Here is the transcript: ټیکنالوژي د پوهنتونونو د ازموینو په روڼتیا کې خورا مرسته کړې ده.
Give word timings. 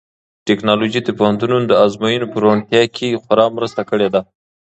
ټیکنالوژي 0.47 0.99
د 1.03 1.09
پوهنتونونو 1.17 1.65
د 1.67 1.73
ازموینو 1.85 2.29
په 2.33 2.37
روڼتیا 2.43 2.83
کې 2.95 3.19
خورا 3.23 3.45
مرسته 3.57 3.81
کړې 3.89 4.07
ده. 4.13 4.21